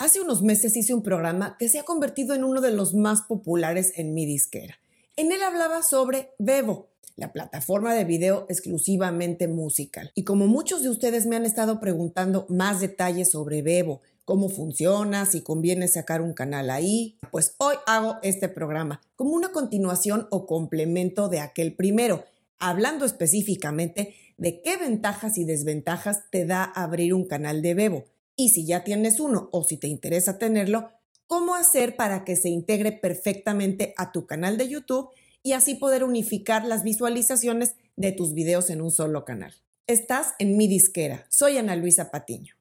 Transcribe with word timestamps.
Hace 0.00 0.22
unos 0.22 0.40
meses 0.40 0.78
hice 0.78 0.94
un 0.94 1.02
programa 1.02 1.56
que 1.58 1.68
se 1.68 1.78
ha 1.78 1.82
convertido 1.82 2.34
en 2.34 2.42
uno 2.42 2.62
de 2.62 2.70
los 2.70 2.94
más 2.94 3.20
populares 3.20 3.92
en 3.96 4.14
mi 4.14 4.24
disquera. 4.24 4.78
En 5.14 5.30
él 5.30 5.42
hablaba 5.42 5.82
sobre 5.82 6.30
Bebo, 6.38 6.88
la 7.16 7.34
plataforma 7.34 7.92
de 7.92 8.04
video 8.04 8.46
exclusivamente 8.48 9.46
musical. 9.46 10.10
Y 10.14 10.24
como 10.24 10.46
muchos 10.46 10.82
de 10.82 10.88
ustedes 10.88 11.26
me 11.26 11.36
han 11.36 11.44
estado 11.44 11.80
preguntando 11.80 12.46
más 12.48 12.80
detalles 12.80 13.30
sobre 13.30 13.60
Bebo, 13.60 14.00
cómo 14.24 14.48
funciona, 14.48 15.26
si 15.26 15.42
conviene 15.42 15.86
sacar 15.86 16.22
un 16.22 16.32
canal 16.32 16.70
ahí, 16.70 17.18
pues 17.30 17.54
hoy 17.58 17.74
hago 17.86 18.16
este 18.22 18.48
programa 18.48 19.02
como 19.16 19.32
una 19.32 19.52
continuación 19.52 20.28
o 20.30 20.46
complemento 20.46 21.28
de 21.28 21.40
aquel 21.40 21.74
primero, 21.74 22.24
hablando 22.58 23.04
específicamente 23.04 24.14
de 24.38 24.62
qué 24.62 24.78
ventajas 24.78 25.36
y 25.36 25.44
desventajas 25.44 26.30
te 26.30 26.46
da 26.46 26.64
abrir 26.64 27.12
un 27.12 27.26
canal 27.26 27.60
de 27.60 27.74
Bebo 27.74 28.04
y 28.40 28.48
si 28.48 28.64
ya 28.64 28.84
tienes 28.84 29.20
uno 29.20 29.50
o 29.52 29.64
si 29.64 29.76
te 29.76 29.86
interesa 29.86 30.38
tenerlo, 30.38 30.88
cómo 31.26 31.54
hacer 31.54 31.96
para 31.96 32.24
que 32.24 32.36
se 32.36 32.48
integre 32.48 32.90
perfectamente 32.90 33.92
a 33.98 34.12
tu 34.12 34.26
canal 34.26 34.56
de 34.56 34.66
YouTube 34.66 35.10
y 35.42 35.52
así 35.52 35.74
poder 35.74 36.04
unificar 36.04 36.64
las 36.64 36.82
visualizaciones 36.82 37.74
de 37.96 38.12
tus 38.12 38.32
videos 38.32 38.70
en 38.70 38.80
un 38.80 38.90
solo 38.90 39.26
canal. 39.26 39.52
Estás 39.86 40.28
en 40.38 40.56
mi 40.56 40.68
disquera. 40.68 41.26
Soy 41.28 41.58
Ana 41.58 41.76
Luisa 41.76 42.10
Patiño. 42.10 42.54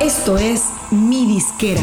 Esto 0.00 0.38
es 0.38 0.62
mi 0.90 1.26
disquera. 1.26 1.82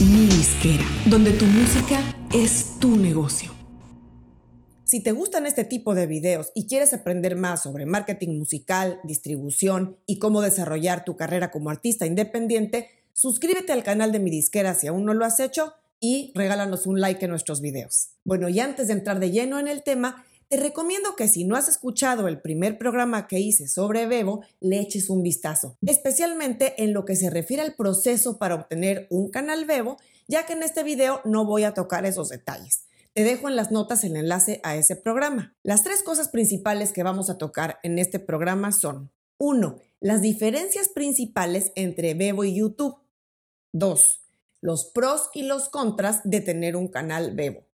Mi 0.00 0.26
disquera, 0.26 0.84
donde 1.06 1.32
tu 1.32 1.46
música 1.46 2.02
es 2.34 2.78
tu 2.78 2.96
negocio. 2.96 3.53
Si 4.94 5.00
te 5.00 5.10
gustan 5.10 5.44
este 5.44 5.64
tipo 5.64 5.96
de 5.96 6.06
videos 6.06 6.52
y 6.54 6.68
quieres 6.68 6.92
aprender 6.92 7.34
más 7.34 7.64
sobre 7.64 7.84
marketing 7.84 8.38
musical, 8.38 9.00
distribución 9.02 9.96
y 10.06 10.20
cómo 10.20 10.40
desarrollar 10.40 11.04
tu 11.04 11.16
carrera 11.16 11.50
como 11.50 11.70
artista 11.70 12.06
independiente, 12.06 12.90
suscríbete 13.12 13.72
al 13.72 13.82
canal 13.82 14.12
de 14.12 14.20
mi 14.20 14.30
disquera 14.30 14.72
si 14.72 14.86
aún 14.86 15.04
no 15.04 15.12
lo 15.12 15.24
has 15.24 15.40
hecho 15.40 15.74
y 15.98 16.30
regálanos 16.36 16.86
un 16.86 17.00
like 17.00 17.24
en 17.24 17.32
nuestros 17.32 17.60
videos. 17.60 18.10
Bueno, 18.22 18.48
y 18.48 18.60
antes 18.60 18.86
de 18.86 18.92
entrar 18.92 19.18
de 19.18 19.32
lleno 19.32 19.58
en 19.58 19.66
el 19.66 19.82
tema, 19.82 20.24
te 20.48 20.58
recomiendo 20.58 21.16
que 21.16 21.26
si 21.26 21.42
no 21.42 21.56
has 21.56 21.68
escuchado 21.68 22.28
el 22.28 22.40
primer 22.40 22.78
programa 22.78 23.26
que 23.26 23.40
hice 23.40 23.66
sobre 23.66 24.06
Bebo, 24.06 24.44
le 24.60 24.78
eches 24.78 25.10
un 25.10 25.24
vistazo, 25.24 25.76
especialmente 25.84 26.84
en 26.84 26.92
lo 26.92 27.04
que 27.04 27.16
se 27.16 27.30
refiere 27.30 27.64
al 27.64 27.74
proceso 27.74 28.38
para 28.38 28.54
obtener 28.54 29.08
un 29.10 29.32
canal 29.32 29.64
Bebo, 29.64 29.96
ya 30.28 30.46
que 30.46 30.52
en 30.52 30.62
este 30.62 30.84
video 30.84 31.20
no 31.24 31.44
voy 31.44 31.64
a 31.64 31.74
tocar 31.74 32.06
esos 32.06 32.28
detalles. 32.28 32.84
Te 33.14 33.22
dejo 33.22 33.48
en 33.48 33.54
las 33.54 33.70
notas 33.70 34.02
el 34.02 34.16
enlace 34.16 34.60
a 34.64 34.74
ese 34.74 34.96
programa. 34.96 35.56
Las 35.62 35.84
tres 35.84 36.02
cosas 36.02 36.28
principales 36.28 36.92
que 36.92 37.04
vamos 37.04 37.30
a 37.30 37.38
tocar 37.38 37.78
en 37.84 38.00
este 38.00 38.18
programa 38.18 38.72
son 38.72 39.12
1. 39.38 39.78
Las 40.00 40.20
diferencias 40.20 40.88
principales 40.88 41.70
entre 41.76 42.14
Bebo 42.14 42.42
y 42.42 42.56
YouTube. 42.56 42.98
2. 43.72 44.20
Los 44.60 44.86
pros 44.86 45.30
y 45.32 45.44
los 45.44 45.68
contras 45.68 46.22
de 46.24 46.40
tener 46.40 46.74
un 46.74 46.88
canal 46.88 47.36
Bebo. 47.36 47.68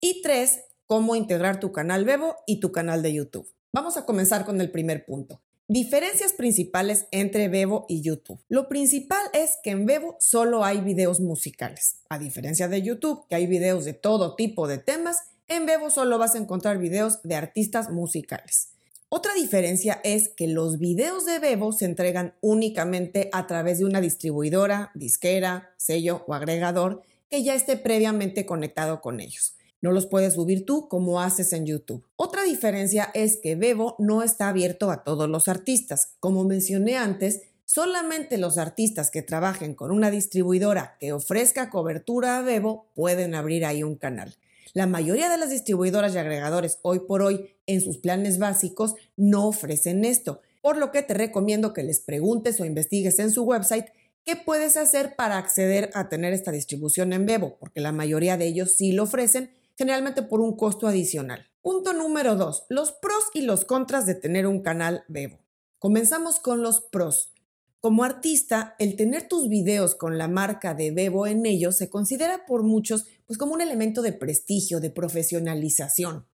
Y 0.00 0.22
3. 0.22 0.58
Cómo 0.86 1.16
integrar 1.16 1.60
tu 1.60 1.70
canal 1.70 2.06
Bebo 2.06 2.36
y 2.46 2.58
tu 2.58 2.72
canal 2.72 3.02
de 3.02 3.12
YouTube. 3.12 3.52
Vamos 3.74 3.98
a 3.98 4.06
comenzar 4.06 4.46
con 4.46 4.58
el 4.58 4.70
primer 4.70 5.04
punto. 5.04 5.42
Diferencias 5.70 6.32
principales 6.32 7.08
entre 7.10 7.48
Bebo 7.48 7.84
y 7.90 8.00
YouTube. 8.00 8.40
Lo 8.48 8.70
principal 8.70 9.20
es 9.34 9.58
que 9.62 9.68
en 9.68 9.84
Bebo 9.84 10.16
solo 10.18 10.64
hay 10.64 10.80
videos 10.80 11.20
musicales. 11.20 11.96
A 12.08 12.18
diferencia 12.18 12.68
de 12.68 12.80
YouTube, 12.80 13.26
que 13.28 13.34
hay 13.34 13.46
videos 13.46 13.84
de 13.84 13.92
todo 13.92 14.34
tipo 14.34 14.66
de 14.66 14.78
temas, 14.78 15.18
en 15.46 15.66
Bebo 15.66 15.90
solo 15.90 16.16
vas 16.16 16.34
a 16.34 16.38
encontrar 16.38 16.78
videos 16.78 17.22
de 17.22 17.34
artistas 17.34 17.90
musicales. 17.90 18.70
Otra 19.10 19.34
diferencia 19.34 20.00
es 20.04 20.30
que 20.30 20.46
los 20.46 20.78
videos 20.78 21.26
de 21.26 21.38
Bebo 21.38 21.72
se 21.72 21.84
entregan 21.84 22.32
únicamente 22.40 23.28
a 23.34 23.46
través 23.46 23.78
de 23.78 23.84
una 23.84 24.00
distribuidora, 24.00 24.90
disquera, 24.94 25.74
sello 25.76 26.24
o 26.26 26.32
agregador 26.32 27.02
que 27.28 27.42
ya 27.42 27.54
esté 27.54 27.76
previamente 27.76 28.46
conectado 28.46 29.02
con 29.02 29.20
ellos. 29.20 29.57
No 29.80 29.92
los 29.92 30.06
puedes 30.06 30.34
subir 30.34 30.66
tú 30.66 30.88
como 30.88 31.20
haces 31.20 31.52
en 31.52 31.66
YouTube. 31.66 32.04
Otra 32.16 32.42
diferencia 32.42 33.10
es 33.14 33.36
que 33.36 33.54
Bebo 33.54 33.94
no 33.98 34.22
está 34.22 34.48
abierto 34.48 34.90
a 34.90 35.04
todos 35.04 35.28
los 35.28 35.46
artistas. 35.46 36.14
Como 36.18 36.44
mencioné 36.44 36.96
antes, 36.96 37.42
solamente 37.64 38.38
los 38.38 38.58
artistas 38.58 39.10
que 39.10 39.22
trabajen 39.22 39.74
con 39.74 39.92
una 39.92 40.10
distribuidora 40.10 40.96
que 40.98 41.12
ofrezca 41.12 41.70
cobertura 41.70 42.38
a 42.38 42.42
Bebo 42.42 42.86
pueden 42.94 43.34
abrir 43.34 43.64
ahí 43.64 43.84
un 43.84 43.94
canal. 43.94 44.36
La 44.74 44.86
mayoría 44.86 45.28
de 45.28 45.38
las 45.38 45.50
distribuidoras 45.50 46.14
y 46.14 46.18
agregadores 46.18 46.78
hoy 46.82 47.00
por 47.00 47.22
hoy 47.22 47.54
en 47.66 47.80
sus 47.80 47.98
planes 47.98 48.38
básicos 48.38 48.94
no 49.16 49.46
ofrecen 49.46 50.04
esto, 50.04 50.40
por 50.60 50.76
lo 50.76 50.90
que 50.90 51.02
te 51.02 51.14
recomiendo 51.14 51.72
que 51.72 51.84
les 51.84 52.00
preguntes 52.00 52.60
o 52.60 52.64
investigues 52.64 53.18
en 53.18 53.30
su 53.30 53.44
website 53.44 53.86
qué 54.24 54.36
puedes 54.36 54.76
hacer 54.76 55.16
para 55.16 55.38
acceder 55.38 55.90
a 55.94 56.08
tener 56.08 56.32
esta 56.32 56.52
distribución 56.52 57.12
en 57.12 57.26
Bebo, 57.26 57.56
porque 57.58 57.80
la 57.80 57.92
mayoría 57.92 58.36
de 58.36 58.46
ellos 58.46 58.72
sí 58.76 58.92
lo 58.92 59.04
ofrecen 59.04 59.50
generalmente 59.78 60.22
por 60.22 60.40
un 60.40 60.56
costo 60.56 60.88
adicional. 60.88 61.46
Punto 61.62 61.92
número 61.92 62.34
2. 62.34 62.64
Los 62.68 62.90
pros 62.90 63.24
y 63.32 63.42
los 63.42 63.64
contras 63.64 64.06
de 64.06 64.16
tener 64.16 64.48
un 64.48 64.60
canal 64.60 65.04
Bebo. 65.06 65.38
Comenzamos 65.78 66.40
con 66.40 66.62
los 66.62 66.80
pros. 66.80 67.32
Como 67.78 68.02
artista, 68.02 68.74
el 68.80 68.96
tener 68.96 69.28
tus 69.28 69.48
videos 69.48 69.94
con 69.94 70.18
la 70.18 70.26
marca 70.26 70.74
de 70.74 70.90
Bebo 70.90 71.28
en 71.28 71.46
ellos 71.46 71.76
se 71.76 71.88
considera 71.88 72.44
por 72.44 72.64
muchos 72.64 73.06
pues 73.24 73.38
como 73.38 73.54
un 73.54 73.60
elemento 73.60 74.02
de 74.02 74.12
prestigio, 74.12 74.80
de 74.80 74.90
profesionalización. 74.90 76.26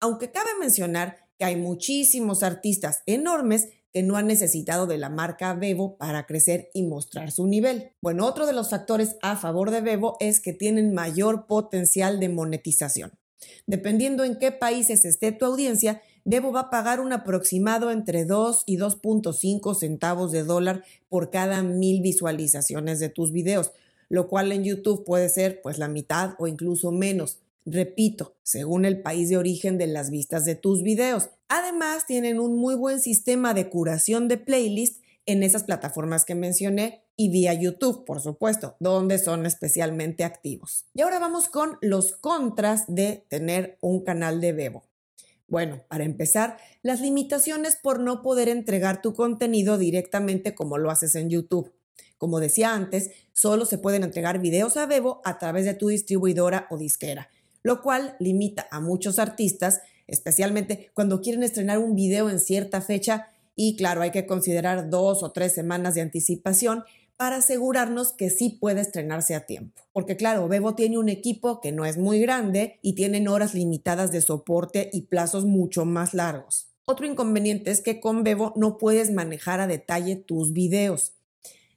Aunque 0.00 0.32
cabe 0.32 0.50
mencionar 0.58 1.28
que 1.38 1.44
hay 1.44 1.54
muchísimos 1.54 2.42
artistas 2.42 3.02
enormes 3.06 3.68
no 4.02 4.16
han 4.16 4.26
necesitado 4.26 4.86
de 4.86 4.98
la 4.98 5.08
marca 5.08 5.54
Bebo 5.54 5.96
para 5.96 6.26
crecer 6.26 6.70
y 6.74 6.82
mostrar 6.82 7.30
su 7.30 7.46
nivel. 7.46 7.92
Bueno, 8.00 8.26
otro 8.26 8.46
de 8.46 8.52
los 8.52 8.70
factores 8.70 9.16
a 9.22 9.36
favor 9.36 9.70
de 9.70 9.80
Bebo 9.80 10.16
es 10.20 10.40
que 10.40 10.52
tienen 10.52 10.94
mayor 10.94 11.46
potencial 11.46 12.20
de 12.20 12.28
monetización. 12.28 13.12
Dependiendo 13.66 14.24
en 14.24 14.38
qué 14.38 14.52
países 14.52 15.04
esté 15.04 15.32
tu 15.32 15.44
audiencia, 15.44 16.02
Bebo 16.24 16.52
va 16.52 16.60
a 16.60 16.70
pagar 16.70 17.00
un 17.00 17.12
aproximado 17.12 17.90
entre 17.90 18.24
2 18.24 18.64
y 18.66 18.76
2.5 18.76 19.74
centavos 19.74 20.32
de 20.32 20.44
dólar 20.44 20.84
por 21.08 21.30
cada 21.30 21.62
mil 21.62 22.02
visualizaciones 22.02 23.00
de 23.00 23.08
tus 23.08 23.32
videos, 23.32 23.72
lo 24.08 24.28
cual 24.28 24.52
en 24.52 24.64
YouTube 24.64 25.04
puede 25.04 25.28
ser 25.28 25.60
pues 25.62 25.78
la 25.78 25.88
mitad 25.88 26.34
o 26.38 26.46
incluso 26.46 26.92
menos. 26.92 27.38
Repito, 27.70 28.38
según 28.42 28.86
el 28.86 29.02
país 29.02 29.28
de 29.28 29.36
origen 29.36 29.76
de 29.76 29.86
las 29.86 30.10
vistas 30.10 30.46
de 30.46 30.54
tus 30.54 30.82
videos. 30.82 31.28
Además, 31.48 32.06
tienen 32.06 32.40
un 32.40 32.56
muy 32.56 32.74
buen 32.74 32.98
sistema 32.98 33.52
de 33.52 33.68
curación 33.68 34.26
de 34.26 34.38
playlist 34.38 35.02
en 35.26 35.42
esas 35.42 35.64
plataformas 35.64 36.24
que 36.24 36.34
mencioné 36.34 37.04
y 37.14 37.28
vía 37.28 37.52
YouTube, 37.52 38.06
por 38.06 38.22
supuesto, 38.22 38.76
donde 38.80 39.18
son 39.18 39.44
especialmente 39.44 40.24
activos. 40.24 40.86
Y 40.94 41.02
ahora 41.02 41.18
vamos 41.18 41.48
con 41.50 41.76
los 41.82 42.12
contras 42.12 42.84
de 42.86 43.26
tener 43.28 43.76
un 43.82 44.02
canal 44.02 44.40
de 44.40 44.54
Bebo. 44.54 44.84
Bueno, 45.46 45.82
para 45.88 46.04
empezar, 46.04 46.56
las 46.82 47.02
limitaciones 47.02 47.76
por 47.76 48.00
no 48.00 48.22
poder 48.22 48.48
entregar 48.48 49.02
tu 49.02 49.12
contenido 49.12 49.76
directamente 49.76 50.54
como 50.54 50.78
lo 50.78 50.90
haces 50.90 51.14
en 51.16 51.28
YouTube. 51.28 51.74
Como 52.16 52.40
decía 52.40 52.74
antes, 52.74 53.10
solo 53.34 53.66
se 53.66 53.76
pueden 53.76 54.04
entregar 54.04 54.38
videos 54.40 54.78
a 54.78 54.86
Bebo 54.86 55.20
a 55.26 55.38
través 55.38 55.66
de 55.66 55.74
tu 55.74 55.88
distribuidora 55.88 56.66
o 56.70 56.78
disquera 56.78 57.28
lo 57.68 57.82
cual 57.82 58.16
limita 58.18 58.66
a 58.70 58.80
muchos 58.80 59.18
artistas, 59.18 59.82
especialmente 60.06 60.90
cuando 60.94 61.20
quieren 61.20 61.42
estrenar 61.42 61.78
un 61.78 61.94
video 61.94 62.30
en 62.30 62.40
cierta 62.40 62.80
fecha 62.80 63.28
y 63.54 63.76
claro, 63.76 64.00
hay 64.00 64.10
que 64.10 64.24
considerar 64.24 64.88
dos 64.88 65.22
o 65.22 65.32
tres 65.32 65.52
semanas 65.52 65.94
de 65.94 66.00
anticipación 66.00 66.84
para 67.18 67.36
asegurarnos 67.36 68.12
que 68.12 68.30
sí 68.30 68.56
puede 68.58 68.80
estrenarse 68.80 69.34
a 69.34 69.44
tiempo. 69.44 69.82
Porque 69.92 70.16
claro, 70.16 70.48
Bebo 70.48 70.74
tiene 70.76 70.96
un 70.96 71.10
equipo 71.10 71.60
que 71.60 71.72
no 71.72 71.84
es 71.84 71.98
muy 71.98 72.20
grande 72.20 72.78
y 72.80 72.94
tienen 72.94 73.28
horas 73.28 73.52
limitadas 73.52 74.12
de 74.12 74.22
soporte 74.22 74.88
y 74.90 75.02
plazos 75.02 75.44
mucho 75.44 75.84
más 75.84 76.14
largos. 76.14 76.68
Otro 76.86 77.04
inconveniente 77.04 77.70
es 77.70 77.82
que 77.82 78.00
con 78.00 78.24
Bebo 78.24 78.54
no 78.56 78.78
puedes 78.78 79.10
manejar 79.10 79.60
a 79.60 79.66
detalle 79.66 80.16
tus 80.16 80.54
videos. 80.54 81.12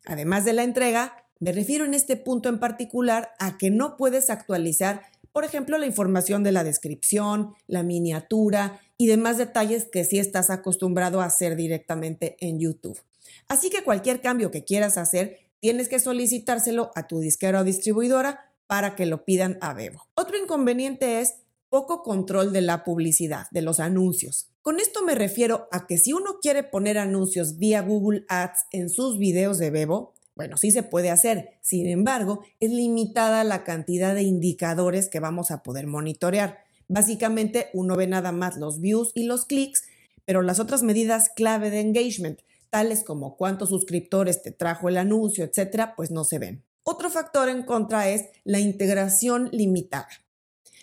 Además 0.06 0.46
de 0.46 0.54
la 0.54 0.64
entrega, 0.64 1.26
me 1.42 1.52
refiero 1.52 1.84
en 1.84 1.96
este 1.96 2.16
punto 2.16 2.48
en 2.48 2.60
particular 2.60 3.32
a 3.40 3.58
que 3.58 3.72
no 3.72 3.98
puedes 3.98 4.30
actualizar 4.30 5.02
por 5.31 5.45
ejemplo, 5.45 5.78
la 5.78 5.86
información 5.86 6.44
de 6.44 6.51
la 6.51 6.63
descripción, 6.63 7.54
la 7.68 7.83
miniatura 7.83 8.81
y 8.98 9.07
demás 9.07 9.38
detalles 9.38 9.88
que 9.92 10.04
sí 10.04 10.19
estás 10.19 10.50
acostumbrado 10.50 11.22
a 11.22 11.25
hacer 11.25 11.56
directamente 11.56 12.38
en 12.39 12.60
YouTube. 12.60 13.00
Así 13.48 13.69
que 13.69 13.83
cualquier 13.83 14.22
cambio 14.22 14.51
que 14.51 14.63
quieras 14.63 14.98
hacer, 14.98 15.39
tienes 15.60 15.89
que 15.89 16.00
solicitárselo 16.00 16.92
a 16.95 17.07
tu 17.07 17.19
disquera 17.19 17.62
o 17.62 17.63
distribuidora 17.63 18.51
para 18.68 18.95
que 18.95 19.06
lo 19.06 19.25
pidan 19.25 19.57
a 19.62 19.74
Bebo. 19.74 20.07
Otro 20.16 20.38
inconveniente 20.38 21.22
es 21.22 21.36
poco 21.69 22.04
control 22.04 22.51
de 22.51 22.62
la 22.62 22.84
publicidad, 22.84 23.48
de 23.51 23.62
los 23.62 23.80
anuncios. 23.80 24.50
Con 24.62 24.80
esto 24.80 25.04
me 25.04 25.16
refiero 25.16 25.68
a 25.72 25.88
que 25.88 25.98
si 25.98 26.13
uno 26.13 26.39
quiere 26.42 26.63
poner 26.63 26.98
anuncios 26.98 27.57
vía 27.57 27.81
Google 27.81 28.25
Ads 28.27 28.66
en 28.72 28.89
sus 28.89 29.18
videos 29.18 29.57
de 29.57 29.72
Bebo, 29.72 30.13
bueno, 30.36 30.57
sí 30.57 30.72
se 30.72 30.83
puede 30.83 31.10
hacer, 31.10 31.51
sin 31.62 31.88
embargo, 31.88 32.44
es 32.60 32.72
limitada 32.72 33.44
la 33.44 33.63
cantidad 33.63 34.16
de 34.16 34.24
indicadores 34.24 35.10
que 35.10 35.19
vamos 35.19 35.51
a 35.51 35.62
poder 35.62 35.88
monitorear. 35.88 36.60
Básicamente, 36.88 37.69
uno 37.74 37.95
ve 37.95 38.07
nada 38.07 38.31
más 38.31 38.57
los 38.57 38.80
views 38.80 39.12
y 39.13 39.24
los 39.24 39.45
clics, 39.45 39.83
pero 40.25 40.42
las 40.42 40.60
otras 40.60 40.83
medidas 40.83 41.30
clave 41.36 41.69
de 41.69 41.81
engagement, 41.81 42.39
tales 42.69 43.04
como 43.04 43.36
cuántos 43.36 43.69
suscriptores 43.69 44.42
te 44.42 44.51
trajo 44.51 44.89
el 44.89 44.98
anuncio, 44.98 45.44
etcétera, 45.44 45.94
pues 45.95 46.12
no 46.12 46.24
se 46.24 46.39
ven. 46.39 46.63
Otro 46.84 47.10
factor 47.10 47.50
en 47.50 47.63
contra 47.63 48.10
es 48.10 48.25
la 48.44 48.60
integración 48.60 49.50
limitada. 49.51 50.07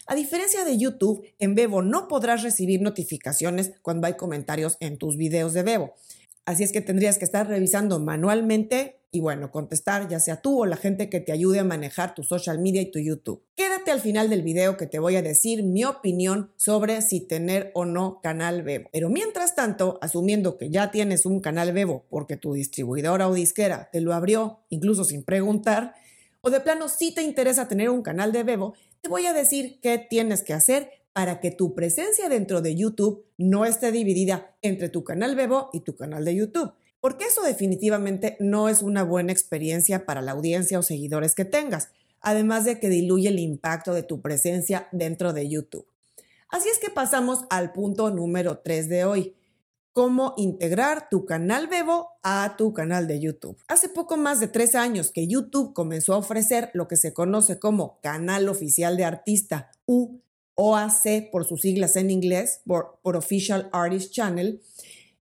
A 0.06 0.14
diferencia 0.14 0.64
de 0.64 0.78
YouTube, 0.78 1.26
en 1.38 1.54
Bebo 1.54 1.82
no 1.82 2.08
podrás 2.08 2.42
recibir 2.42 2.80
notificaciones 2.80 3.72
cuando 3.82 4.06
hay 4.06 4.14
comentarios 4.14 4.76
en 4.80 4.96
tus 4.96 5.18
videos 5.18 5.52
de 5.52 5.62
Bebo. 5.62 5.94
Así 6.48 6.64
es 6.64 6.72
que 6.72 6.80
tendrías 6.80 7.18
que 7.18 7.26
estar 7.26 7.46
revisando 7.46 8.00
manualmente 8.00 9.02
y 9.10 9.20
bueno, 9.20 9.50
contestar 9.50 10.08
ya 10.08 10.18
sea 10.18 10.40
tú 10.40 10.62
o 10.62 10.64
la 10.64 10.78
gente 10.78 11.10
que 11.10 11.20
te 11.20 11.30
ayude 11.30 11.58
a 11.58 11.64
manejar 11.64 12.14
tu 12.14 12.22
social 12.22 12.58
media 12.58 12.80
y 12.80 12.90
tu 12.90 12.98
YouTube. 12.98 13.44
Quédate 13.54 13.90
al 13.90 14.00
final 14.00 14.30
del 14.30 14.40
video 14.40 14.78
que 14.78 14.86
te 14.86 14.98
voy 14.98 15.16
a 15.16 15.22
decir 15.22 15.62
mi 15.62 15.84
opinión 15.84 16.50
sobre 16.56 17.02
si 17.02 17.20
tener 17.20 17.70
o 17.74 17.84
no 17.84 18.20
canal 18.22 18.62
Bebo. 18.62 18.88
Pero 18.94 19.10
mientras 19.10 19.56
tanto, 19.56 19.98
asumiendo 20.00 20.56
que 20.56 20.70
ya 20.70 20.90
tienes 20.90 21.26
un 21.26 21.40
canal 21.40 21.74
Bebo 21.74 22.06
porque 22.08 22.38
tu 22.38 22.54
distribuidora 22.54 23.28
o 23.28 23.34
disquera 23.34 23.90
te 23.92 24.00
lo 24.00 24.14
abrió 24.14 24.60
incluso 24.70 25.04
sin 25.04 25.24
preguntar, 25.24 25.96
o 26.40 26.48
de 26.48 26.60
plano 26.60 26.88
sí 26.88 27.12
te 27.14 27.20
interesa 27.20 27.68
tener 27.68 27.90
un 27.90 28.00
canal 28.00 28.32
de 28.32 28.42
Bebo, 28.42 28.72
te 29.02 29.10
voy 29.10 29.26
a 29.26 29.34
decir 29.34 29.80
qué 29.82 29.98
tienes 29.98 30.42
que 30.42 30.54
hacer 30.54 30.92
para 31.18 31.40
que 31.40 31.50
tu 31.50 31.74
presencia 31.74 32.28
dentro 32.28 32.62
de 32.62 32.76
YouTube 32.76 33.26
no 33.38 33.64
esté 33.64 33.90
dividida 33.90 34.54
entre 34.62 34.88
tu 34.88 35.02
canal 35.02 35.34
Bebo 35.34 35.68
y 35.72 35.80
tu 35.80 35.96
canal 35.96 36.24
de 36.24 36.36
YouTube. 36.36 36.72
Porque 37.00 37.24
eso 37.24 37.42
definitivamente 37.42 38.36
no 38.38 38.68
es 38.68 38.82
una 38.82 39.02
buena 39.02 39.32
experiencia 39.32 40.06
para 40.06 40.22
la 40.22 40.30
audiencia 40.30 40.78
o 40.78 40.82
seguidores 40.84 41.34
que 41.34 41.44
tengas, 41.44 41.88
además 42.20 42.66
de 42.66 42.78
que 42.78 42.88
diluye 42.88 43.30
el 43.30 43.40
impacto 43.40 43.94
de 43.94 44.04
tu 44.04 44.20
presencia 44.22 44.86
dentro 44.92 45.32
de 45.32 45.48
YouTube. 45.48 45.88
Así 46.50 46.68
es 46.68 46.78
que 46.78 46.88
pasamos 46.88 47.46
al 47.50 47.72
punto 47.72 48.12
número 48.12 48.58
3 48.58 48.88
de 48.88 49.04
hoy, 49.04 49.34
cómo 49.92 50.34
integrar 50.36 51.08
tu 51.08 51.26
canal 51.26 51.66
Bebo 51.66 52.10
a 52.22 52.54
tu 52.56 52.72
canal 52.72 53.08
de 53.08 53.18
YouTube. 53.18 53.58
Hace 53.66 53.88
poco 53.88 54.16
más 54.16 54.38
de 54.38 54.46
tres 54.46 54.76
años 54.76 55.10
que 55.10 55.26
YouTube 55.26 55.74
comenzó 55.74 56.14
a 56.14 56.18
ofrecer 56.18 56.70
lo 56.74 56.86
que 56.86 56.96
se 56.96 57.12
conoce 57.12 57.58
como 57.58 57.98
Canal 58.02 58.48
Oficial 58.48 58.96
de 58.96 59.04
Artista, 59.04 59.72
u 59.84 60.20
OAC 60.58 61.30
por 61.30 61.46
sus 61.46 61.60
siglas 61.60 61.94
en 61.94 62.10
inglés, 62.10 62.62
por, 62.66 62.98
Official 63.02 63.70
Artist 63.72 64.12
Channel. 64.12 64.60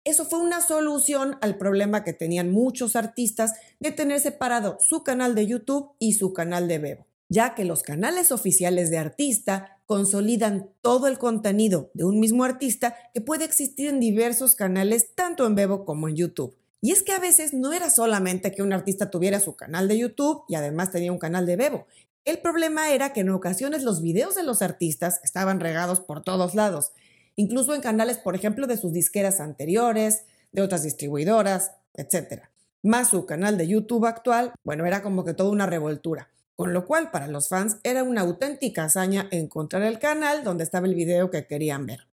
Eso 0.04 0.26
fue 0.26 0.40
una 0.40 0.62
solución 0.62 1.38
al 1.42 1.58
problema 1.58 2.04
que 2.04 2.14
tenían 2.14 2.52
muchos 2.52 2.96
artistas 2.96 3.54
de 3.80 3.92
tener 3.92 4.20
separado 4.20 4.78
su 4.80 5.04
canal 5.04 5.36
de 5.36 5.46
YouTube 5.46 5.92
y 6.00 6.14
su 6.14 6.34
canal 6.34 6.68
de 6.68 6.80
Bebo 6.80 7.08
ya 7.30 7.56
que 7.56 7.66
los 7.66 7.84
canales 7.84 8.32
oficiales 8.32 8.90
de 8.90 8.98
artista 8.98 9.80
consolidan 9.86 10.70
todo 10.82 11.08
el 11.08 11.18
contenido 11.18 11.92
de 11.94 12.06
un 12.06 12.20
mismo 12.20 12.44
artista 12.44 12.96
que 13.14 13.22
puede 13.22 13.46
existir 13.46 13.90
en 13.90 14.00
diversos 14.00 14.56
canales, 14.56 15.14
tanto 15.16 15.46
en 15.46 15.56
Bebo 15.56 15.86
como 15.86 16.08
en 16.08 16.16
YouTube. 16.16 16.56
Y 16.82 16.92
es 16.92 17.04
que 17.04 17.14
a 17.14 17.20
veces 17.20 17.54
no 17.54 17.74
era 17.74 17.90
solamente 17.90 18.52
que 18.52 18.62
un 18.62 18.74
artista 18.74 19.10
tuviera 19.10 19.40
su 19.40 19.56
canal 19.56 19.88
de 19.88 19.98
YouTube 19.98 20.44
y 20.48 20.56
además 20.56 20.92
tenía 20.92 21.12
un 21.12 21.20
canal 21.20 21.46
de 21.46 21.56
Bebo. 21.56 21.88
El 22.26 22.40
problema 22.40 22.92
era 22.92 23.14
que 23.14 23.22
en 23.22 23.30
ocasiones 23.30 23.84
los 23.84 24.02
videos 24.02 24.36
de 24.36 24.44
los 24.44 24.62
artistas 24.62 25.20
estaban 25.24 25.60
regados 25.60 26.00
por 26.00 26.24
todos 26.24 26.56
lados, 26.56 26.92
incluso 27.36 27.74
en 27.74 27.82
canales, 27.82 28.18
por 28.18 28.36
ejemplo, 28.36 28.68
de 28.68 28.78
sus 28.78 28.94
disqueras 28.94 29.40
anteriores, 29.40 30.24
de 30.52 30.62
otras 30.62 30.84
distribuidoras, 30.84 31.72
etc. 31.94 32.44
Más 32.84 33.10
su 33.10 33.26
canal 33.26 33.58
de 33.58 33.68
YouTube 33.68 34.06
actual, 34.06 34.54
bueno, 34.64 34.86
era 34.86 35.02
como 35.02 35.24
que 35.26 35.34
toda 35.34 35.50
una 35.50 35.66
revoltura 35.66 36.30
con 36.58 36.74
lo 36.74 36.86
cual 36.86 37.12
para 37.12 37.28
los 37.28 37.50
fans 37.50 37.78
era 37.84 38.04
una 38.04 38.22
auténtica 38.22 38.86
hazaña 38.86 39.28
encontrar 39.30 39.84
el 39.84 40.00
canal 40.00 40.44
donde 40.44 40.64
estaba 40.64 40.88
el 40.88 40.96
video 40.96 41.30
que 41.30 41.46
querían 41.46 41.86
ver. 41.86 42.08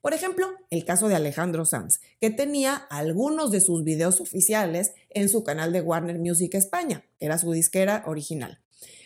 Por 0.00 0.14
ejemplo, 0.14 0.48
el 0.70 0.84
caso 0.84 1.08
de 1.08 1.14
Alejandro 1.14 1.64
Sanz, 1.64 2.00
que 2.20 2.30
tenía 2.30 2.74
algunos 2.74 3.50
de 3.50 3.60
sus 3.60 3.84
videos 3.84 4.20
oficiales 4.20 4.92
en 5.10 5.28
su 5.28 5.44
canal 5.44 5.72
de 5.72 5.80
Warner 5.80 6.18
Music 6.18 6.54
España, 6.54 7.04
que 7.18 7.26
era 7.26 7.38
su 7.38 7.52
disquera 7.52 8.02
original. 8.06 8.60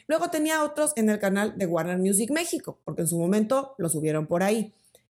Luego 0.08 0.30
tenía 0.30 0.62
otros 0.62 0.92
en 0.96 1.10
el 1.10 1.18
canal 1.18 1.58
de 1.58 1.66
Warner 1.66 1.98
Music 1.98 2.30
México, 2.30 2.78
porque 2.84 3.02
en 3.02 3.08
su 3.08 3.18
momento 3.18 3.74
lo 3.78 3.88
subieron 3.88 4.26
por 4.26 4.42
ahí. 4.42 4.72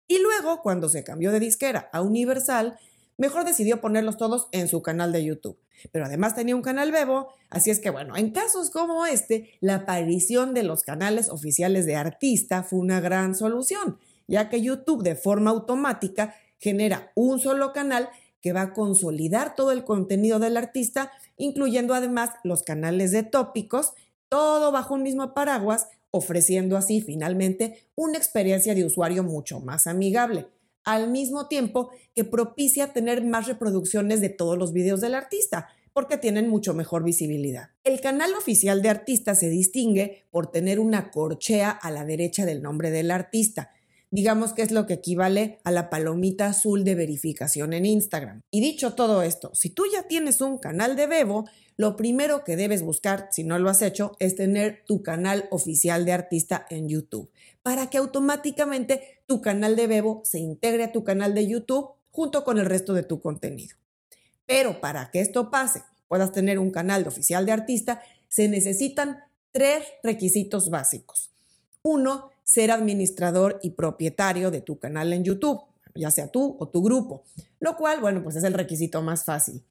Y 0.09 0.19
luego, 0.19 0.63
cuando 0.63 0.89
se 0.89 1.03
cambió 1.03 1.33
de 1.33 1.41
disquera 1.41 1.91
a 1.93 2.01
Universal, 2.01 2.79
mejor 3.19 3.45
decidió 3.45 3.81
ponerlos 3.81 4.17
todos 4.17 4.49
en 4.53 4.69
su 4.69 4.83
canal 4.83 5.13
de 5.13 5.25
YouTube. 5.25 5.59
Pero 5.93 6.07
además 6.07 6.35
tenía 6.35 6.57
un 6.57 6.63
canal 6.63 6.93
Bebo, 6.93 7.29
así 7.51 7.71
es 7.71 7.81
que 7.81 7.91
bueno, 7.91 8.17
en 8.17 8.31
casos 8.31 8.71
como 8.71 9.05
este, 9.07 9.51
la 9.61 9.77
aparición 9.77 10.55
de 10.55 10.63
los 10.63 10.83
canales 10.83 11.29
oficiales 11.29 11.87
de 11.87 11.97
artista 11.97 12.63
fue 12.63 12.79
una 12.79 13.01
gran 13.01 13.35
solución, 13.35 13.99
ya 14.27 14.49
que 14.49 14.63
YouTube 14.63 15.03
de 15.03 15.15
forma 15.15 15.51
automática 15.51 16.35
genera 16.59 17.13
un 17.15 17.39
solo 17.39 17.73
canal 17.73 18.09
que 18.41 18.53
va 18.53 18.63
a 18.63 18.73
consolidar 18.73 19.55
todo 19.55 19.73
el 19.73 19.85
contenido 19.85 20.39
del 20.39 20.57
artista, 20.57 21.11
incluyendo 21.37 21.95
además 21.95 22.31
los 22.45 22.63
canales 22.63 23.13
de 23.13 23.23
tópicos, 23.23 23.93
todo 24.29 24.73
bajo 24.73 24.95
un 24.95 25.03
mismo 25.03 25.35
paraguas, 25.35 25.89
ofreciendo 26.11 26.77
así 26.77 27.01
finalmente 27.01 27.89
una 27.95 28.19
experiencia 28.19 28.75
de 28.75 28.85
usuario 28.85 29.23
mucho 29.23 29.61
más 29.61 29.87
amigable 29.87 30.47
al 30.87 31.11
mismo 31.11 31.49
tiempo 31.49 31.91
que 32.15 32.25
propicia 32.25 32.93
tener 32.93 33.23
más 33.23 33.47
reproducciones 33.49 34.21
de 34.23 34.31
todos 34.31 34.57
los 34.57 34.73
videos 34.73 35.01
del 35.01 35.15
artista, 35.15 35.69
porque 35.93 36.17
tienen 36.17 36.49
mucho 36.49 36.75
mejor 36.75 37.03
visibilidad. 37.03 37.71
El 37.83 38.01
canal 38.01 38.33
oficial 38.35 38.83
de 38.83 38.89
artista 38.89 39.35
se 39.35 39.51
distingue 39.51 40.27
por 40.31 40.51
tener 40.51 40.79
una 40.79 41.11
corchea 41.11 41.71
a 41.71 41.91
la 41.91 42.05
derecha 42.05 42.47
del 42.47 42.63
nombre 42.63 42.91
del 42.91 43.11
artista. 43.11 43.73
Digamos 44.11 44.53
que 44.53 44.63
es 44.63 44.71
lo 44.71 44.87
que 44.87 44.95
equivale 44.95 45.59
a 45.65 45.71
la 45.71 45.91
palomita 45.91 46.47
azul 46.47 46.85
de 46.85 46.95
verificación 46.95 47.73
en 47.73 47.85
Instagram. 47.85 48.43
Y 48.51 48.61
dicho 48.61 48.95
todo 48.95 49.23
esto, 49.23 49.51
si 49.55 49.71
tú 49.71 49.85
ya 49.93 50.05
tienes 50.05 50.41
un 50.41 50.59
canal 50.59 50.97
de 50.97 51.07
Bebo, 51.07 51.47
lo 51.77 51.97
primero 51.97 52.45
que 52.45 52.57
debes 52.57 52.83
buscar, 52.83 53.29
si 53.33 53.45
no 53.45 53.59
lo 53.59 53.69
has 53.69 53.83
hecho, 53.83 54.13
es 54.19 54.37
tener 54.37 54.85
tu 54.87 55.03
canal 55.03 55.47
oficial 55.51 56.05
de 56.05 56.13
artista 56.13 56.67
en 56.71 56.89
YouTube 56.89 57.31
para 57.67 57.91
que 57.91 57.99
automáticamente 57.99 59.23
tu 59.27 59.41
canal 59.43 59.75
de 59.75 59.89
Bebo 59.89 60.23
se 60.25 60.39
integre 60.39 60.85
a 60.85 60.93
tu 60.93 61.03
canal 61.03 61.35
de 61.35 61.49
YouTube 61.49 61.91
junto 62.13 62.45
con 62.45 62.59
el 62.59 62.67
resto 62.67 62.95
de 62.95 63.03
tu 63.03 63.21
contenido. 63.21 63.77
Pero 64.47 64.81
para 64.81 65.11
que 65.11 65.21
esto 65.21 65.51
pase, 65.51 65.83
puedas 66.07 66.31
tener 66.31 66.61
un 66.61 66.71
canal 66.71 67.03
de 67.03 67.09
oficial 67.09 67.45
de 67.45 67.51
artista, 67.51 68.01
se 68.29 68.49
necesitan 68.49 69.19
tres 69.51 69.83
requisitos 70.03 70.71
básicos. 70.71 71.33
Uno, 71.83 72.31
ser 72.47 72.71
administrador 72.71 73.59
y 73.61 73.71
propietario 73.71 74.53
de 74.53 74.61
tu 74.61 74.79
canal 74.79 75.13
en 75.13 75.25
YouTube, 75.25 75.61
ya 75.97 76.13
sea 76.13 76.29
tú 76.29 76.57
o 76.61 76.69
tu 76.69 76.81
grupo, 76.81 77.25
lo 77.59 77.77
cual, 77.77 78.01
bueno, 78.01 78.23
pues 78.23 78.37
es 78.37 78.45
el 78.45 78.55
requisito 78.55 79.03
más 79.03 79.25
fácil. 79.25 79.65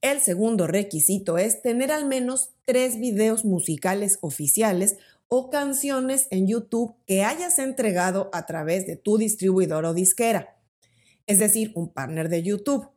El 0.00 0.20
segundo 0.20 0.68
requisito 0.68 1.36
es 1.36 1.62
tener 1.62 1.90
al 1.90 2.06
menos 2.06 2.50
tres 2.64 2.98
videos 2.98 3.44
musicales 3.44 4.18
oficiales 4.20 4.98
o 5.26 5.50
canciones 5.50 6.28
en 6.30 6.46
YouTube 6.46 6.94
que 7.06 7.24
hayas 7.24 7.58
entregado 7.58 8.30
a 8.32 8.46
través 8.46 8.86
de 8.86 8.96
tu 8.96 9.18
distribuidor 9.18 9.84
o 9.84 9.92
disquera, 9.92 10.56
es 11.26 11.40
decir, 11.40 11.72
un 11.74 11.92
partner 11.92 12.28
de 12.28 12.44
YouTube. 12.44 12.88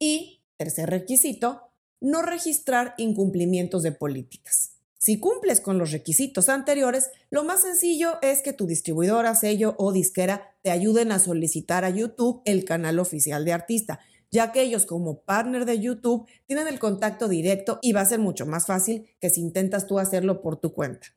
Y, 0.00 0.42
tercer 0.56 0.90
requisito, 0.90 1.70
no 2.00 2.22
registrar 2.22 2.94
incumplimientos 2.98 3.84
de 3.84 3.92
políticas. 3.92 4.73
Si 5.04 5.20
cumples 5.20 5.60
con 5.60 5.76
los 5.76 5.92
requisitos 5.92 6.48
anteriores, 6.48 7.10
lo 7.28 7.44
más 7.44 7.60
sencillo 7.60 8.14
es 8.22 8.40
que 8.40 8.54
tu 8.54 8.66
distribuidora, 8.66 9.34
sello 9.34 9.74
o 9.76 9.92
disquera 9.92 10.56
te 10.62 10.70
ayuden 10.70 11.12
a 11.12 11.18
solicitar 11.18 11.84
a 11.84 11.90
YouTube 11.90 12.40
el 12.46 12.64
canal 12.64 12.98
oficial 12.98 13.44
de 13.44 13.52
artista, 13.52 14.00
ya 14.30 14.50
que 14.50 14.62
ellos 14.62 14.86
como 14.86 15.20
partner 15.20 15.66
de 15.66 15.78
YouTube 15.78 16.26
tienen 16.46 16.68
el 16.68 16.78
contacto 16.78 17.28
directo 17.28 17.80
y 17.82 17.92
va 17.92 18.00
a 18.00 18.06
ser 18.06 18.18
mucho 18.18 18.46
más 18.46 18.64
fácil 18.64 19.04
que 19.20 19.28
si 19.28 19.42
intentas 19.42 19.86
tú 19.86 19.98
hacerlo 19.98 20.40
por 20.40 20.56
tu 20.56 20.72
cuenta. 20.72 21.08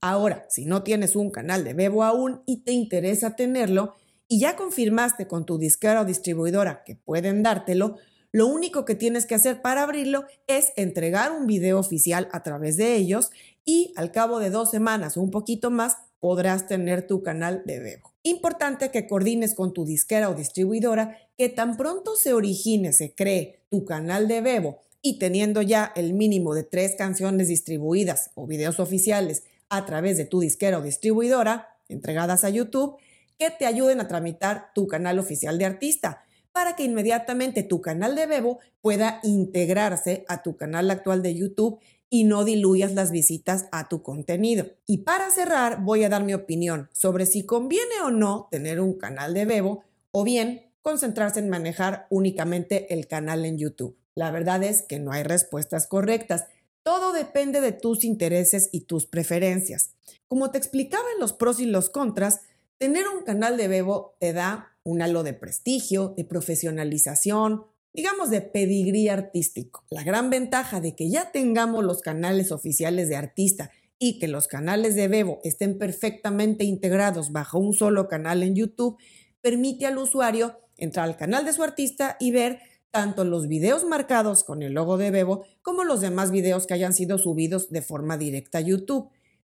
Ahora, 0.00 0.46
si 0.48 0.64
no 0.64 0.82
tienes 0.82 1.14
un 1.14 1.30
canal 1.30 1.62
de 1.62 1.74
Bebo 1.74 2.04
aún 2.04 2.42
y 2.46 2.62
te 2.62 2.72
interesa 2.72 3.36
tenerlo, 3.36 3.96
y 4.28 4.40
ya 4.40 4.56
confirmaste 4.56 5.26
con 5.26 5.44
tu 5.44 5.58
disquera 5.58 6.00
o 6.00 6.04
distribuidora 6.06 6.84
que 6.84 6.96
pueden 6.96 7.42
dártelo, 7.42 7.98
lo 8.32 8.46
único 8.46 8.84
que 8.84 8.94
tienes 8.94 9.26
que 9.26 9.34
hacer 9.34 9.60
para 9.60 9.82
abrirlo 9.82 10.24
es 10.46 10.72
entregar 10.76 11.32
un 11.32 11.46
video 11.46 11.78
oficial 11.78 12.28
a 12.32 12.42
través 12.42 12.76
de 12.76 12.94
ellos 12.94 13.30
y 13.64 13.92
al 13.96 14.12
cabo 14.12 14.38
de 14.38 14.50
dos 14.50 14.70
semanas 14.70 15.16
o 15.16 15.20
un 15.20 15.30
poquito 15.30 15.70
más 15.70 15.96
podrás 16.20 16.68
tener 16.68 17.06
tu 17.06 17.22
canal 17.22 17.62
de 17.64 17.80
Bebo. 17.80 18.12
Importante 18.22 18.90
que 18.90 19.06
coordines 19.06 19.54
con 19.54 19.72
tu 19.72 19.84
disquera 19.84 20.28
o 20.30 20.34
distribuidora 20.34 21.16
que 21.36 21.48
tan 21.48 21.76
pronto 21.76 22.14
se 22.14 22.32
origine, 22.32 22.92
se 22.92 23.14
cree 23.14 23.62
tu 23.70 23.84
canal 23.84 24.28
de 24.28 24.40
Bebo 24.42 24.78
y 25.02 25.18
teniendo 25.18 25.62
ya 25.62 25.92
el 25.96 26.12
mínimo 26.12 26.54
de 26.54 26.62
tres 26.62 26.94
canciones 26.96 27.48
distribuidas 27.48 28.30
o 28.34 28.46
videos 28.46 28.78
oficiales 28.78 29.44
a 29.70 29.86
través 29.86 30.16
de 30.18 30.26
tu 30.26 30.40
disquera 30.40 30.78
o 30.78 30.82
distribuidora, 30.82 31.68
entregadas 31.88 32.44
a 32.44 32.50
YouTube, 32.50 32.96
que 33.38 33.50
te 33.50 33.66
ayuden 33.66 34.00
a 34.00 34.08
tramitar 34.08 34.72
tu 34.74 34.86
canal 34.86 35.18
oficial 35.18 35.58
de 35.58 35.64
artista 35.64 36.22
para 36.60 36.76
que 36.76 36.84
inmediatamente 36.84 37.62
tu 37.62 37.80
canal 37.80 38.14
de 38.14 38.26
Bebo 38.26 38.58
pueda 38.82 39.18
integrarse 39.22 40.26
a 40.28 40.42
tu 40.42 40.58
canal 40.58 40.90
actual 40.90 41.22
de 41.22 41.34
YouTube 41.34 41.78
y 42.10 42.24
no 42.24 42.44
diluyas 42.44 42.92
las 42.92 43.12
visitas 43.12 43.64
a 43.72 43.88
tu 43.88 44.02
contenido. 44.02 44.66
Y 44.86 44.98
para 44.98 45.30
cerrar, 45.30 45.82
voy 45.82 46.04
a 46.04 46.10
dar 46.10 46.22
mi 46.22 46.34
opinión 46.34 46.90
sobre 46.92 47.24
si 47.24 47.46
conviene 47.46 48.02
o 48.04 48.10
no 48.10 48.46
tener 48.50 48.78
un 48.78 48.98
canal 48.98 49.32
de 49.32 49.46
Bebo 49.46 49.84
o 50.10 50.22
bien 50.22 50.70
concentrarse 50.82 51.40
en 51.40 51.48
manejar 51.48 52.06
únicamente 52.10 52.92
el 52.92 53.06
canal 53.06 53.46
en 53.46 53.56
YouTube. 53.56 53.96
La 54.14 54.30
verdad 54.30 54.62
es 54.62 54.82
que 54.82 54.98
no 54.98 55.12
hay 55.12 55.22
respuestas 55.22 55.86
correctas. 55.86 56.44
Todo 56.82 57.14
depende 57.14 57.62
de 57.62 57.72
tus 57.72 58.04
intereses 58.04 58.68
y 58.70 58.82
tus 58.82 59.06
preferencias. 59.06 59.94
Como 60.28 60.50
te 60.50 60.58
explicaba 60.58 61.06
en 61.14 61.20
los 61.20 61.32
pros 61.32 61.58
y 61.58 61.64
los 61.64 61.88
contras, 61.88 62.42
tener 62.76 63.08
un 63.08 63.24
canal 63.24 63.56
de 63.56 63.68
Bebo 63.68 64.14
te 64.20 64.34
da 64.34 64.69
un 64.82 65.02
halo 65.02 65.22
de 65.22 65.34
prestigio, 65.34 66.14
de 66.16 66.24
profesionalización, 66.24 67.64
digamos 67.92 68.30
de 68.30 68.40
pedigrí 68.40 69.08
artístico. 69.08 69.84
La 69.90 70.04
gran 70.04 70.30
ventaja 70.30 70.80
de 70.80 70.94
que 70.94 71.10
ya 71.10 71.32
tengamos 71.32 71.84
los 71.84 72.00
canales 72.00 72.52
oficiales 72.52 73.08
de 73.08 73.16
artista 73.16 73.70
y 73.98 74.18
que 74.18 74.28
los 74.28 74.48
canales 74.48 74.94
de 74.94 75.08
Bebo 75.08 75.40
estén 75.44 75.78
perfectamente 75.78 76.64
integrados 76.64 77.32
bajo 77.32 77.58
un 77.58 77.74
solo 77.74 78.08
canal 78.08 78.42
en 78.42 78.54
YouTube 78.54 78.96
permite 79.40 79.86
al 79.86 79.98
usuario 79.98 80.58
entrar 80.78 81.06
al 81.06 81.16
canal 81.16 81.44
de 81.44 81.52
su 81.52 81.62
artista 81.62 82.16
y 82.18 82.30
ver 82.30 82.60
tanto 82.90 83.24
los 83.24 83.46
videos 83.46 83.84
marcados 83.84 84.42
con 84.42 84.62
el 84.62 84.72
logo 84.72 84.96
de 84.96 85.10
Bebo 85.10 85.44
como 85.62 85.84
los 85.84 86.00
demás 86.00 86.30
videos 86.30 86.66
que 86.66 86.74
hayan 86.74 86.94
sido 86.94 87.18
subidos 87.18 87.70
de 87.70 87.82
forma 87.82 88.16
directa 88.16 88.58
a 88.58 88.62
YouTube 88.62 89.10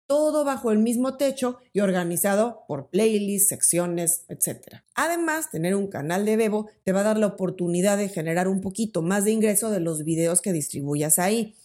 todo 0.08 0.46
bajo 0.46 0.72
el 0.72 0.80
mismo 0.80 1.18
techo 1.18 1.60
y 1.74 1.82
organizado 1.82 2.64
por 2.68 2.90
playlists, 2.90 3.50
secciones, 3.50 4.24
etc. 4.30 4.78
Además, 4.96 5.52
tener 5.52 5.76
un 5.76 5.88
canal 5.88 6.26
de 6.26 6.38
Bebo 6.38 6.70
te 6.84 6.94
va 6.94 7.02
a 7.02 7.04
dar 7.04 7.18
la 7.18 7.28
oportunidad 7.28 7.98
de 7.98 8.10
generar 8.10 8.48
un 8.48 8.62
poquito 8.62 9.02
más 9.02 9.26
de 9.26 9.32
ingreso 9.32 9.70
de 9.70 9.82
los 9.82 10.04
videos 10.06 10.42
que 10.42 10.54
distribuyas 10.54 11.20
ahí. 11.20 11.56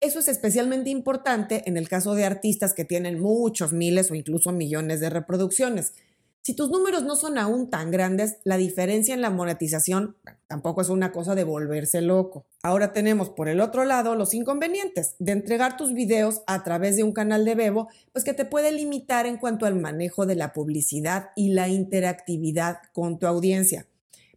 Eso 0.00 0.20
es 0.20 0.28
especialmente 0.28 0.90
importante 0.90 1.64
en 1.66 1.76
el 1.76 1.88
caso 1.88 2.14
de 2.14 2.24
artistas 2.24 2.72
que 2.72 2.84
tienen 2.84 3.18
muchos 3.18 3.72
miles 3.72 4.12
o 4.12 4.14
incluso 4.14 4.52
millones 4.52 5.00
de 5.00 5.10
reproducciones. 5.10 5.92
Si 6.42 6.54
tus 6.54 6.70
números 6.70 7.04
no 7.04 7.14
son 7.16 7.36
aún 7.36 7.68
tan 7.68 7.90
grandes, 7.90 8.38
la 8.44 8.56
diferencia 8.56 9.14
en 9.14 9.20
la 9.20 9.30
monetización 9.30 10.16
tampoco 10.46 10.80
es 10.80 10.88
una 10.88 11.12
cosa 11.12 11.34
de 11.34 11.44
volverse 11.44 12.00
loco. 12.00 12.46
Ahora 12.62 12.92
tenemos 12.92 13.28
por 13.30 13.48
el 13.48 13.60
otro 13.60 13.84
lado 13.84 14.14
los 14.14 14.32
inconvenientes 14.32 15.14
de 15.18 15.32
entregar 15.32 15.76
tus 15.76 15.92
videos 15.92 16.42
a 16.46 16.64
través 16.64 16.96
de 16.96 17.02
un 17.02 17.12
canal 17.12 17.44
de 17.44 17.54
Bebo, 17.54 17.88
pues 18.12 18.24
que 18.24 18.32
te 18.32 18.44
puede 18.44 18.72
limitar 18.72 19.26
en 19.26 19.36
cuanto 19.36 19.66
al 19.66 19.76
manejo 19.76 20.24
de 20.24 20.36
la 20.36 20.52
publicidad 20.52 21.30
y 21.36 21.52
la 21.52 21.68
interactividad 21.68 22.78
con 22.92 23.18
tu 23.18 23.26
audiencia 23.26 23.86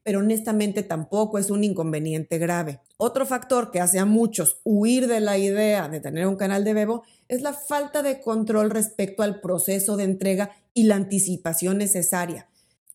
pero 0.03 0.19
honestamente 0.19 0.83
tampoco 0.83 1.37
es 1.37 1.49
un 1.49 1.63
inconveniente 1.63 2.37
grave. 2.37 2.79
Otro 2.97 3.25
factor 3.25 3.71
que 3.71 3.79
hace 3.79 3.99
a 3.99 4.05
muchos 4.05 4.59
huir 4.63 5.07
de 5.07 5.19
la 5.19 5.37
idea 5.37 5.89
de 5.89 5.99
tener 5.99 6.27
un 6.27 6.35
canal 6.35 6.63
de 6.63 6.73
Bebo 6.73 7.03
es 7.27 7.41
la 7.41 7.53
falta 7.53 8.03
de 8.03 8.21
control 8.21 8.69
respecto 8.69 9.23
al 9.23 9.41
proceso 9.41 9.97
de 9.97 10.03
entrega 10.03 10.51
y 10.73 10.83
la 10.83 10.95
anticipación 10.95 11.77
necesaria. 11.77 12.47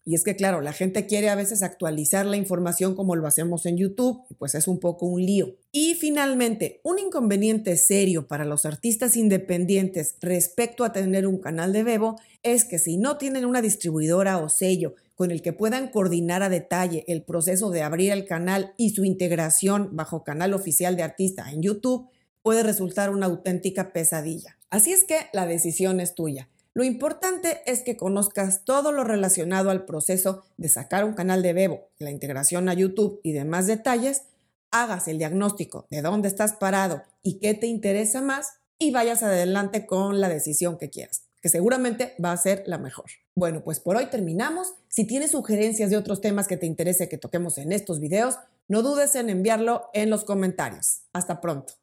Y 0.09 0.15
es 0.15 0.23
que, 0.23 0.37
claro, 0.37 0.61
la 0.61 0.73
gente 0.73 1.07
quiere 1.07 1.31
a 1.31 1.35
veces 1.35 1.65
actualizar 1.65 2.27
la 2.27 2.37
información 2.37 2.95
como 2.95 3.17
lo 3.17 3.27
hacemos 3.27 3.67
en 3.67 3.77
YouTube, 3.77 4.23
pues 4.39 4.55
es 4.55 4.69
un 4.69 4.79
poco 4.79 5.05
un 5.07 5.21
lío. 5.21 5.57
Y 5.73 5.95
finalmente, 5.95 6.81
un 6.85 7.01
inconveniente 7.01 7.77
serio 7.77 8.29
para 8.29 8.45
los 8.45 8.65
artistas 8.65 9.17
independientes 9.17 10.15
respecto 10.21 10.85
a 10.85 10.93
tener 10.93 11.27
un 11.27 11.41
canal 11.41 11.73
de 11.73 11.83
Bebo 11.83 12.21
es 12.45 12.65
que 12.65 12.79
si 12.79 12.99
no 12.99 13.19
tienen 13.19 13.45
una 13.45 13.61
distribuidora 13.61 14.39
o 14.39 14.49
sello 14.49 14.95
con 15.17 15.33
el 15.33 15.43
que 15.43 15.53
puedan 15.53 15.89
coordinar 15.89 16.45
a 16.45 16.49
detalle 16.49 17.05
el 17.09 17.25
proceso 17.25 17.71
de 17.71 17.83
abrir 17.83 18.13
el 18.13 18.27
canal 18.27 18.75
y 18.77 18.91
su 18.91 19.05
integración 19.05 19.97
bajo 19.97 20.23
canal 20.23 20.55
oficial 20.55 20.95
de 20.95 21.03
artista 21.03 21.51
en 21.51 21.63
YouTube, 21.63 22.09
puede 22.43 22.63
resultar 22.63 23.11
una 23.11 23.27
auténtica 23.27 23.93
pesadilla. 23.93 24.57
Así 24.71 24.93
es 24.93 25.03
que 25.03 25.27
la 25.33 25.47
decisión 25.47 25.99
es 25.99 26.15
tuya. 26.15 26.49
Lo 26.75 26.85
importante 26.85 27.63
es 27.65 27.81
que 27.81 27.97
conozcas 27.97 28.65
todo 28.65 28.93
lo 28.93 29.03
relacionado 29.03 29.71
al 29.71 29.87
proceso 29.87 30.45
de 30.59 30.69
sacar 30.69 31.05
un 31.05 31.15
canal 31.15 31.43
de 31.43 31.55
Bebo, 31.55 31.89
la 31.99 32.11
integración 32.11 32.69
a 32.69 32.75
YouTube 32.75 33.19
y 33.23 33.33
demás 33.33 33.67
detalles, 33.67 34.25
hagas 34.71 35.09
el 35.09 35.17
diagnóstico 35.17 35.87
de 35.91 36.03
dónde 36.03 36.29
estás 36.29 36.53
parado 36.53 37.03
y 37.23 37.39
qué 37.39 37.55
te 37.55 37.67
interesa 37.67 38.21
más 38.21 38.59
y 38.79 38.91
vayas 38.91 39.23
adelante 39.23 39.87
con 39.87 40.21
la 40.21 40.29
decisión 40.29 40.77
que 40.77 40.91
quieras, 40.91 41.23
que 41.47 41.51
seguramente 41.51 42.17
va 42.23 42.33
a 42.33 42.37
ser 42.37 42.65
la 42.67 42.77
mejor. 42.77 43.05
Bueno, 43.37 43.63
pues 43.63 43.79
por 43.79 43.95
hoy 43.95 44.07
terminamos. 44.07 44.75
Si 44.89 45.07
tienes 45.07 45.31
sugerencias 45.31 45.91
de 45.91 45.97
otros 45.97 46.21
temas 46.21 46.49
que 46.49 46.57
te 46.57 46.67
interese 46.67 47.09
que 47.09 47.19
toquemos 47.19 47.57
en 47.59 47.71
estos 47.71 48.01
videos, 48.01 48.37
no 48.67 48.83
dudes 48.83 49.15
en 49.15 49.31
enviarlo 49.31 49.89
en 49.95 50.11
los 50.11 50.25
comentarios. 50.25 51.03
Hasta 51.13 51.41
pronto. 51.41 51.75